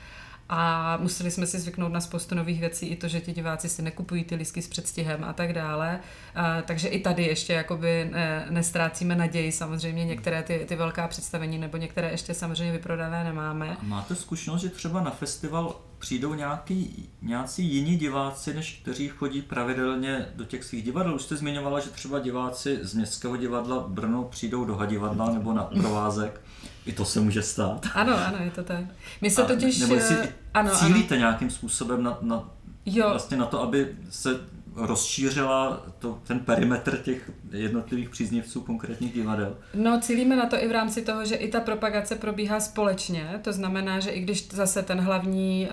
[0.49, 3.83] a museli jsme si zvyknout na spoustu nových věcí, i to, že ti diváci si
[3.83, 6.01] nekupují ty lístky s předstihem a tak dále.
[6.35, 9.53] A, takže i tady ještě jakoby ne, nestrácíme naději.
[9.53, 13.77] Samozřejmě některé ty, ty velká představení nebo některé ještě samozřejmě vyprodané nemáme.
[13.81, 19.43] A máte zkušenost, že třeba na festival přijdou nějaký, nějací jiní diváci, než kteří chodí
[19.43, 21.15] pravidelně do těch svých divadel?
[21.15, 25.63] Už jste zmiňovala, že třeba diváci z Městského divadla Brno přijdou do Hadivadla nebo na
[25.65, 26.41] provázek.
[26.87, 27.87] I to se může stát.
[27.95, 28.85] Ano, ano, je to tak.
[29.21, 29.79] My se totiž...
[29.79, 31.21] Nebo jestli eh, ano, cílíte ano.
[31.21, 32.51] nějakým způsobem na, na,
[32.87, 33.11] Jo.
[33.11, 34.41] vlastně na to, aby se
[34.77, 39.57] rozšířila to, ten perimetr těch jednotlivých příznivců konkrétních divadel?
[39.75, 43.41] No, cílíme na to i v rámci toho, že i ta propagace probíhá společně.
[43.43, 45.73] To znamená, že i když zase ten hlavní, eh,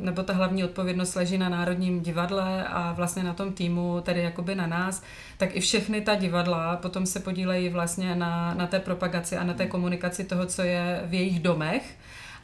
[0.00, 4.54] nebo ta hlavní odpovědnost leží na Národním divadle a vlastně na tom týmu, tedy jakoby
[4.54, 5.02] na nás,
[5.36, 9.54] tak i všechny ta divadla potom se podílejí vlastně na, na té propagaci a na
[9.54, 11.96] té komunikaci toho, co je v jejich domech.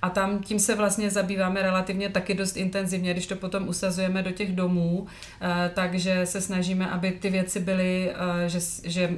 [0.02, 4.30] A tam tím se vlastně zabýváme relativně taky dost intenzivně, když to potom usazujeme do
[4.30, 5.06] těch domů,
[5.40, 8.10] eh, takže se snažíme, aby ty věci byly,
[8.44, 9.10] eh, že, že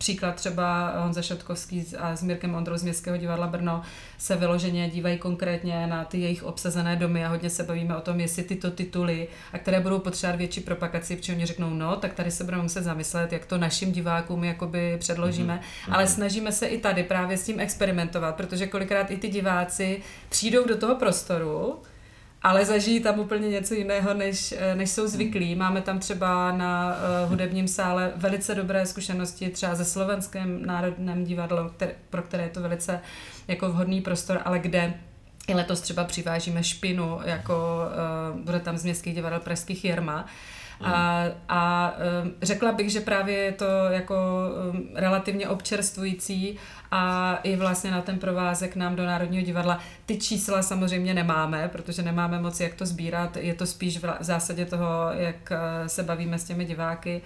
[0.00, 3.82] Příklad třeba Honza Šatkovský a s Mirkem Ondrou z Městského divadla Brno
[4.18, 8.20] se vyloženě dívají konkrétně na ty jejich obsazené domy a hodně se bavíme o tom,
[8.20, 12.30] jestli tyto tituly, a které budou potřebovat větší propagaci, protože oni řeknou, no, tak tady
[12.30, 15.94] se budeme muset zamyslet, jak to našim divákům jakoby předložíme, mm-hmm.
[15.94, 20.66] ale snažíme se i tady právě s tím experimentovat, protože kolikrát i ty diváci přijdou
[20.66, 21.82] do toho prostoru,
[22.42, 25.54] ale zažijí tam úplně něco jiného, než, než jsou zvyklí.
[25.54, 26.88] Máme tam třeba na
[27.22, 32.50] uh, hudebním sále velice dobré zkušenosti, třeba ze slovenském národném divadlu, které, pro které je
[32.50, 33.00] to velice
[33.48, 34.94] jako vhodný prostor, ale kde
[35.48, 37.82] i letos třeba přivážíme špinu, jako
[38.34, 40.26] uh, bude tam z městských divadel Pražských Jerma.
[40.80, 41.92] A, a
[42.42, 44.16] řekla bych, že právě je to jako
[44.94, 46.58] relativně občerstvující
[46.90, 49.78] a i vlastně na ten provázek nám do Národního divadla.
[50.06, 54.66] Ty čísla samozřejmě nemáme, protože nemáme moc jak to sbírat, je to spíš v zásadě
[54.66, 57.22] toho, jak uh, se bavíme s těmi diváky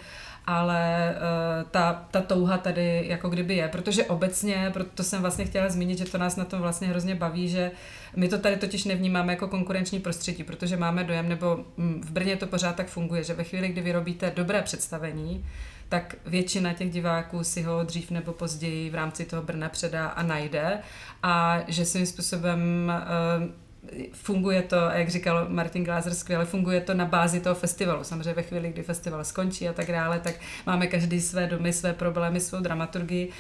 [0.46, 5.68] ale uh, ta, ta touha tady jako kdyby je, protože obecně, proto jsem vlastně chtěla
[5.68, 7.70] zmínit, že to nás na tom vlastně hrozně baví, že
[8.16, 12.36] my to tady totiž nevnímáme jako konkurenční prostředí, protože máme dojem, nebo mm, v Brně
[12.36, 15.44] to pořád tak funguje, že ve chvíli, kdy vyrobíte dobré představení,
[15.88, 20.22] tak většina těch diváků si ho dřív nebo později v rámci toho Brna předá a
[20.22, 20.78] najde.
[21.22, 22.92] A že svým způsobem
[23.40, 23.63] uh,
[24.12, 28.04] funguje to, jak říkal Martin Glázer skvěle, funguje to na bázi toho festivalu.
[28.04, 30.34] Samozřejmě ve chvíli, kdy festival skončí a tak dále, tak
[30.66, 33.30] máme každý své domy, své problémy, svou dramaturgii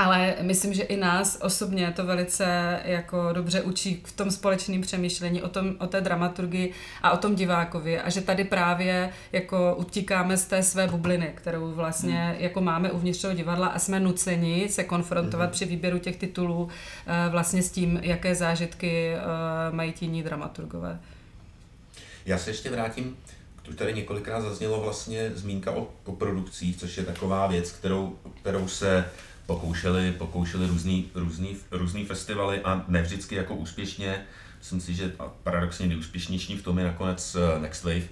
[0.00, 5.42] ale myslím, že i nás osobně to velice jako dobře učí v tom společném přemýšlení
[5.42, 10.36] o, tom, o té dramaturgii a o tom divákovi a že tady právě jako utíkáme
[10.36, 12.34] z té své bubliny, kterou vlastně hmm.
[12.38, 15.52] jako máme uvnitř toho divadla a jsme nuceni se konfrontovat hmm.
[15.52, 16.68] při výběru těch titulů
[17.06, 19.20] eh, vlastně s tím, jaké zážitky eh,
[19.70, 20.98] mají tíní dramaturgové.
[22.26, 23.16] Já se ještě vrátím
[23.62, 29.04] tu tady několikrát zaznělo vlastně zmínka o koprodukcích, což je taková věc, kterou, kterou se
[29.50, 34.22] pokoušeli, pokoušeli různý, různý, různý festivaly a ne vždycky jako úspěšně.
[34.58, 38.08] Myslím si, že paradoxně nejúspěšnější v tom je nakonec eh, Next Wave.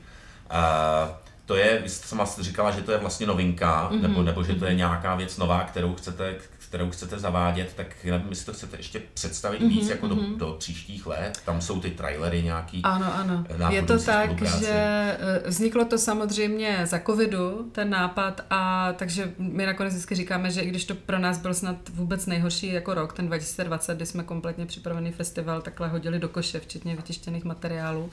[0.51, 4.03] A to je, vy jste sama říkala, že to je vlastně novinka, mm-hmm.
[4.03, 4.79] nebo, nebo že to je mhm.
[4.79, 6.37] nějaká věc nová, kterou chcete,
[6.69, 10.17] kterou chcete zavádět, tak nevím, jestli to chcete ještě představit mm-hmm, víc jako mm-hmm.
[10.17, 10.39] do, mhm.
[10.39, 11.43] do příštích let.
[11.45, 12.81] Tam jsou ty trailery nějaký.
[12.83, 13.45] Ano, ano.
[13.71, 19.67] Je to tak, že eh, vzniklo to samozřejmě za covidu, ten nápad, a takže my
[19.67, 23.13] nakonec vždycky říkáme, že i když to pro nás byl snad vůbec nejhorší jako rok,
[23.13, 28.11] ten 2020, kdy jsme kompletně připravený festival takhle hodili do koše, včetně vytištěných materiálů,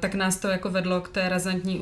[0.00, 1.80] tak nás to jako vedlo k té razantní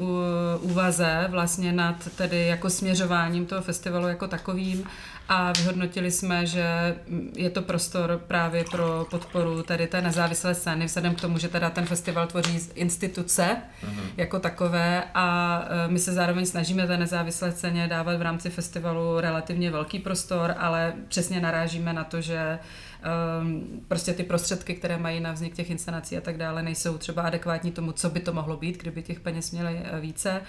[0.60, 4.84] úvaze vlastně nad tedy jako směřováním toho festivalu jako takovým
[5.28, 6.96] a vyhodnotili jsme, že
[7.36, 11.70] je to prostor právě pro podporu tady té nezávislé scény, vzhledem k tomu, že teda
[11.70, 14.02] ten festival tvoří instituce mm-hmm.
[14.16, 19.20] jako takové a eh, my se zároveň snažíme té nezávislé scéně dávat v rámci festivalu
[19.20, 22.58] relativně velký prostor, ale přesně narážíme na to, že
[23.88, 27.72] prostě ty prostředky, které mají na vznik těch inscenací a tak dále, nejsou třeba adekvátní
[27.72, 30.40] tomu, co by to mohlo být, kdyby těch peněz měli eh, více.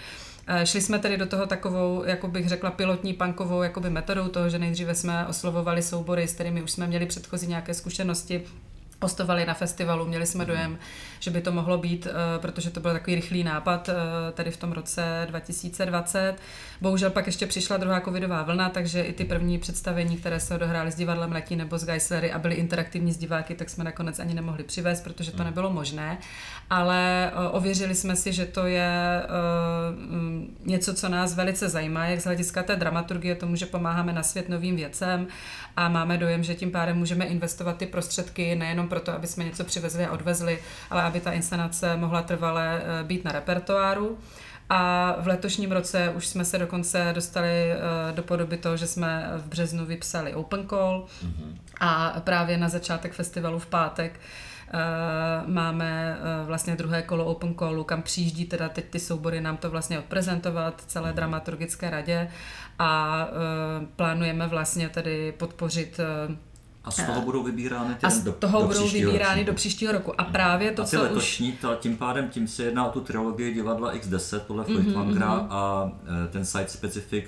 [0.47, 4.49] Eh, šli jsme tedy do toho takovou, jako bych řekla, pilotní pankovou jakoby metodou toho,
[4.49, 8.43] že nejdříve jsme oslovovali soubory, s kterými už jsme měli předchozí nějaké zkušenosti,
[9.01, 10.79] hostovali na festivalu, měli jsme dojem,
[11.19, 13.93] že by to mohlo být, eh, protože to byl takový rychlý nápad eh,
[14.31, 16.35] tady v tom roce 2020.
[16.81, 20.91] Bohužel pak ještě přišla druhá covidová vlna, takže i ty první představení, které se odehrály
[20.91, 24.33] s divadlem Letí nebo s Geislery a byly interaktivní s diváky, tak jsme nakonec ani
[24.33, 25.45] nemohli přivést, protože to hmm.
[25.45, 26.17] nebylo možné.
[26.69, 29.23] Ale eh, ověřili jsme si, že to je
[29.91, 34.23] mm, něco, co nás velice zajímá, jak z hlediska té dramaturgie, tomu, že pomáháme na
[34.23, 35.27] svět novým věcem
[35.77, 39.63] a máme dojem, že tím pádem můžeme investovat ty prostředky nejenom proto, aby jsme něco
[39.63, 44.17] přivezli a odvezli, ale aby ta inscenace mohla trvale eh, být na repertoáru.
[44.71, 47.77] A v letošním roce už jsme se dokonce dostali eh,
[48.11, 51.57] do podoby toho, že jsme v březnu vypsali Open Call mm-hmm.
[51.79, 54.19] a právě na začátek festivalu v pátek
[55.45, 59.99] máme vlastně druhé kolo open callu, kam přijíždí teda teď ty soubory nám to vlastně
[59.99, 62.31] odprezentovat celé dramaturgické radě
[62.79, 63.27] a
[63.95, 65.99] plánujeme vlastně tedy podpořit
[66.83, 69.45] a z toho budou vybírány ty A z do, toho do budou vybírány ročníku.
[69.45, 70.21] do příštího roku.
[70.21, 71.59] A právě to, a ty co letošní, už...
[71.59, 75.47] ta, tím pádem tím se jedná o tu trilogii divadla X10 podle Feuchtwangera mm-hmm.
[75.49, 75.91] a
[76.25, 77.25] e, ten site specific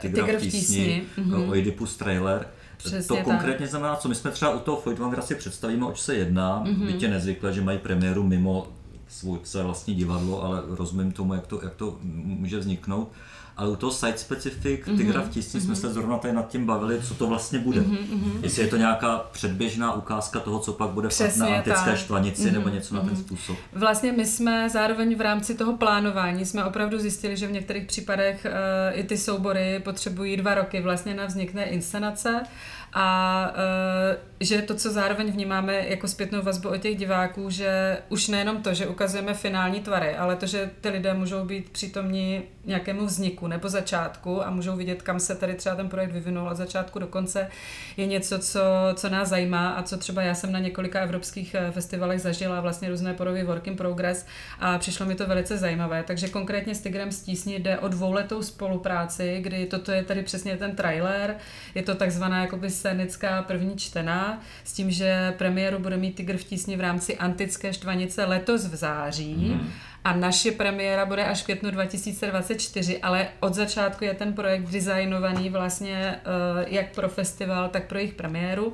[0.00, 1.06] Tigra v tísni, tísni.
[1.18, 1.50] Mm-hmm.
[1.50, 2.46] Oedipus trailer.
[2.78, 3.24] Přesně to tak.
[3.24, 7.02] konkrétně znamená, co my jsme třeba u toho Feuchtwangera si představíme, oč se jedná, mm-hmm.
[7.02, 8.66] je nezvykle, že mají premiéru mimo
[9.08, 13.12] svůj své vlastní divadlo, ale rozumím tomu, jak to, jak to může vzniknout
[13.58, 14.96] ale u toho site specific mm-hmm.
[14.96, 15.60] Tygra v mm-hmm.
[15.60, 17.80] jsme se zrovna tady nad tím bavili, co to vlastně bude.
[17.80, 18.38] Mm-hmm.
[18.42, 21.98] Jestli je to nějaká předběžná ukázka toho, co pak bude Přesně na antické tak.
[21.98, 22.52] štvanici mm-hmm.
[22.52, 23.02] nebo něco mm-hmm.
[23.02, 23.56] na ten způsob.
[23.72, 28.46] Vlastně my jsme zároveň v rámci toho plánování jsme opravdu zjistili, že v některých případech
[28.46, 32.42] uh, i ty soubory potřebují dva roky vlastně na vznikné inscenace
[32.92, 38.28] a uh, že to, co zároveň vnímáme jako zpětnou vazbu od těch diváků, že už
[38.28, 43.06] nejenom to, že ukazujeme finální tvary, ale to, že ty lidé můžou být přítomní nějakému
[43.06, 46.98] vzniku nebo začátku a můžou vidět, kam se tady třeba ten projekt vyvinul od začátku
[46.98, 47.48] do konce,
[47.96, 48.60] je něco, co,
[48.94, 52.88] co nás zajímá a co třeba já jsem na několika evropských eh, festivalech zažila, vlastně
[52.88, 54.26] různé podoby Work in Progress
[54.60, 56.02] a přišlo mi to velice zajímavé.
[56.02, 60.76] Takže konkrétně s Tigrem Stísni jde o dvouletou spolupráci, kdy toto je tady přesně ten
[60.76, 61.36] trailer,
[61.74, 66.44] je to takzvaná jakoby scénická první čtená, s tím, že premiéru bude mít Tygr v
[66.44, 69.34] tísni v rámci antické štvanice letos v září.
[69.34, 69.70] Mm.
[70.04, 75.50] A naše premiéra bude až v květnu 2024, ale od začátku je ten projekt designovaný
[75.50, 78.72] vlastně uh, jak pro festival, tak pro jejich premiéru.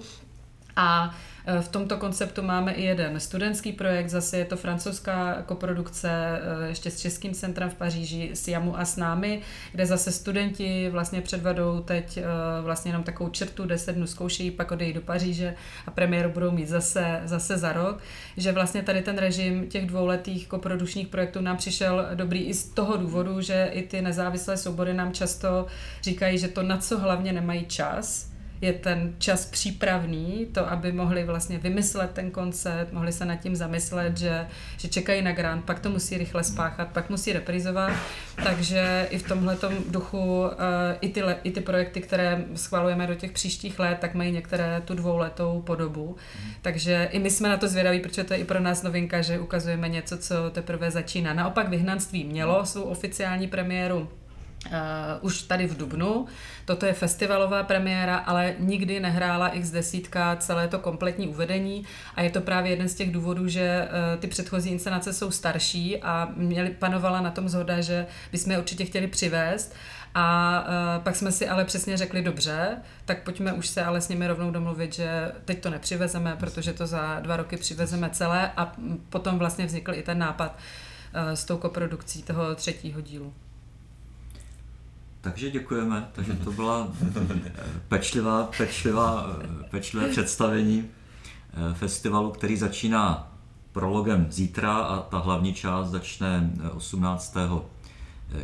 [0.76, 6.10] A Eh, v tomto konceptu máme i jeden studentský projekt, zase je to francouzská koprodukce
[6.10, 9.40] eh, ještě s Českým centrem v Paříži, s Jamu a s námi,
[9.72, 12.22] kde zase studenti vlastně předvedou teď eh,
[12.62, 15.54] vlastně jenom takovou čertu, 10 dnů zkoušejí, pak odejí do Paříže
[15.86, 18.02] a premiéru budou mít zase, zase za rok,
[18.36, 22.96] že vlastně tady ten režim těch dvouletých koprodukčních projektů nám přišel dobrý i z toho
[22.96, 25.66] důvodu, že i ty nezávislé soubory nám často
[26.02, 28.33] říkají, že to na co hlavně nemají čas,
[28.64, 33.56] je ten čas přípravný, to, aby mohli vlastně vymyslet ten koncept, mohli se nad tím
[33.56, 34.46] zamyslet, že,
[34.76, 37.92] že čekají na grant, pak to musí rychle spáchat, pak musí reprizovat,
[38.44, 39.56] takže i v tomhle
[39.90, 40.50] duchu uh,
[41.00, 44.94] i, ty, i ty projekty, které schvalujeme do těch příštích let, tak mají některé tu
[44.94, 46.16] dvouletou podobu,
[46.62, 49.38] takže i my jsme na to zvědaví, protože to je i pro nás novinka, že
[49.38, 51.34] ukazujeme něco, co teprve začíná.
[51.34, 54.08] Naopak vyhnanství mělo svou oficiální premiéru
[54.66, 54.70] Uh,
[55.20, 56.26] už tady v Dubnu.
[56.64, 62.30] Toto je festivalová premiéra, ale nikdy nehrála x desítka celé to kompletní uvedení a je
[62.30, 66.70] to právě jeden z těch důvodů, že uh, ty předchozí inscenace jsou starší a měli,
[66.70, 69.74] panovala na tom zhoda, že bychom je určitě chtěli přivést
[70.14, 74.08] a uh, pak jsme si ale přesně řekli, dobře, tak pojďme už se ale s
[74.08, 78.72] nimi rovnou domluvit, že teď to nepřivezeme, protože to za dva roky přivezeme celé a
[79.10, 80.58] potom vlastně vznikl i ten nápad
[81.14, 83.34] s tou koprodukcí toho třetího dílu.
[85.24, 86.08] Takže děkujeme.
[86.12, 86.88] Takže to byla
[87.46, 87.52] eh,
[87.88, 93.32] pečlivá, pečlivá, eh, pečlivé představení eh, festivalu, který začíná
[93.72, 97.36] prologem zítra a ta hlavní část začne 18.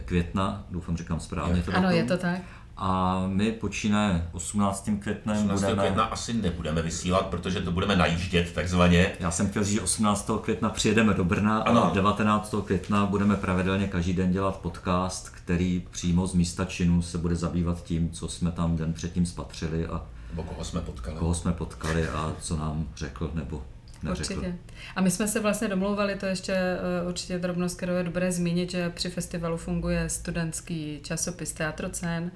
[0.04, 0.64] května.
[0.70, 1.62] Doufám, říkám správně.
[1.74, 2.40] Ano, je to tak.
[2.82, 4.90] A my počínaje 18.
[5.00, 5.60] květnem 18.
[5.60, 5.82] budeme...
[5.82, 9.12] května asi nebudeme vysílat, protože to budeme najíždět takzvaně.
[9.20, 10.30] Já jsem chtěl říct, že 18.
[10.42, 11.84] května přijedeme do Brna ano.
[11.84, 12.54] a 19.
[12.64, 17.84] května budeme pravidelně každý den dělat podcast, který přímo z místa činu se bude zabývat
[17.84, 21.16] tím, co jsme tam den předtím spatřili a nebo koho jsme potkali.
[21.16, 23.62] Koho jsme potkali a co nám řekl nebo
[24.02, 24.32] neřekl.
[24.32, 24.58] Určitě.
[24.96, 26.54] A my jsme se vlastně domlouvali, to ještě
[27.02, 32.30] uh, určitě drobnost, kterou je dobré zmínit, že při festivalu funguje studentský časopis Teatrocen,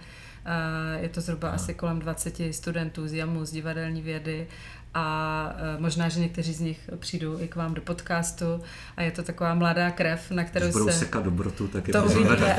[1.00, 1.54] je to zhruba no.
[1.54, 4.46] asi kolem 20 studentů z JAMu, z divadelní vědy.
[4.96, 8.60] A e, možná, že někteří z nich přijdou i k vám do podcastu.
[8.96, 10.92] A je to taková mladá krev, na kterou Když budou se...
[10.92, 12.56] sekat dobrotu, tak je to uvidíte,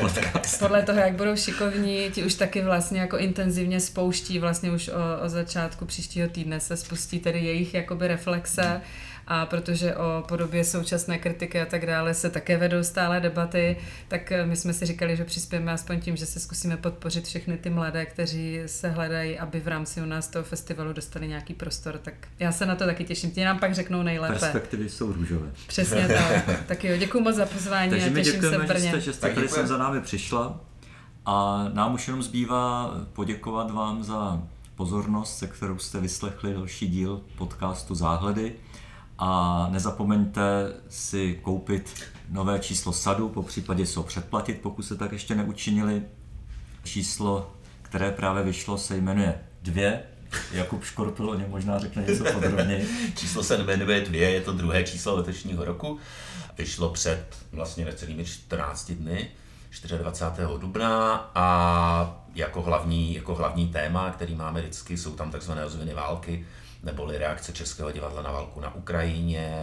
[0.58, 5.24] Podle toho, jak budou šikovní, ti už taky vlastně jako intenzivně spouští, vlastně už o,
[5.24, 6.60] o začátku příštího týdne.
[6.60, 8.62] Se spustí tedy jejich jakoby reflexe.
[8.62, 8.80] hmm
[9.26, 13.76] a protože o podobě současné kritiky a tak dále se také vedou stále debaty,
[14.08, 17.56] tak eh, my jsme si říkali, že přispějeme aspoň tím, že se zkusíme podpořit všechny
[17.56, 21.98] ty mladé, kteří se hledají, aby v rámci u nás toho festivalu dostali nějaký prostor.
[21.98, 23.30] Tak já se na to taky těším.
[23.30, 24.38] Ti nám pak řeknou nejlépe.
[24.38, 25.50] Perspektivy jsou růžové.
[25.66, 26.60] Přesně tak.
[26.66, 28.80] tak jo, děkuji moc za pozvání Takže a těším se v Brně.
[28.80, 30.60] Že jste, že jste tady jsem za námi přišla
[31.26, 34.42] a nám už jenom zbývá poděkovat vám za
[34.74, 38.52] pozornost, se kterou jste vyslechli další díl podcastu Záhledy.
[39.18, 40.42] A nezapomeňte
[40.88, 41.94] si koupit
[42.28, 46.02] nové číslo sadu, po případě se ho předplatit, pokud se tak ještě neučinili.
[46.84, 47.52] Číslo,
[47.82, 49.90] které právě vyšlo, se jmenuje 2,
[50.52, 52.88] Jakub Škorpil o něm možná řekne něco podrobněji.
[53.16, 55.98] číslo se jmenuje dvě, je to druhé číslo letošního roku.
[56.58, 59.30] Vyšlo před vlastně necelými 14 dny,
[59.98, 60.48] 24.
[60.58, 66.46] dubna a jako hlavní, jako hlavní téma, který máme vždycky, jsou tam takzvané ozvěny války,
[66.86, 69.54] neboli reakce Českého divadla na válku na Ukrajině,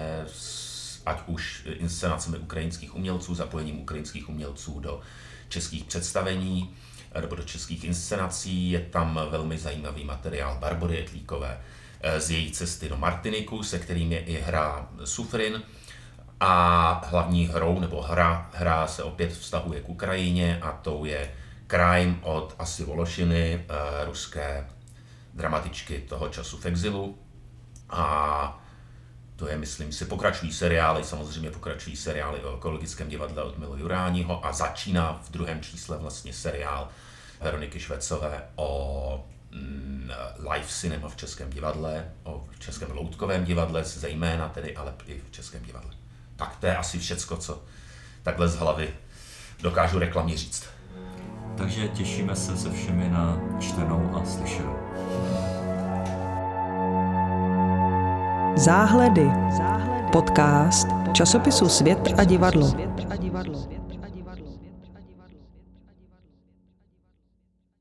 [1.06, 5.02] ať už inscenacemi ukrajinských umělců, zapojením ukrajinských umělců do
[5.50, 6.76] českých představení
[7.22, 8.72] nebo do českých inscenací.
[8.72, 11.62] Je tam velmi zajímavý materiál Barbory Etlíkové
[12.02, 15.62] eh, z její cesty do Martiniku, se kterým je i hra Sufrin.
[16.40, 21.32] A hlavní hrou, nebo hra, hra se opět vztahuje k Ukrajině a to je
[21.68, 24.68] Crime od Asi Vološiny, eh, ruské
[25.34, 27.18] dramatičky toho času v exilu.
[27.90, 28.64] A
[29.36, 34.46] to je, myslím si, pokračují seriály, samozřejmě pokračují seriály o ekologickém divadle od Milo Juráního
[34.46, 36.90] a začíná v druhém čísle vlastně seriál
[37.42, 40.12] Veroniky Švecové o mm,
[40.52, 45.64] live cinema v Českém divadle, o Českém loutkovém divadle, zejména tedy, ale i v Českém
[45.64, 45.92] divadle.
[46.36, 47.64] Tak to je asi všecko, co
[48.24, 48.94] takhle z hlavy
[49.62, 50.70] dokážu reklamně říct.
[51.58, 54.83] Takže těšíme se se všemi na čtenou a slyšenou.
[58.56, 59.32] Záhledy.
[60.12, 62.74] Podcast časopisu Svět a divadlo.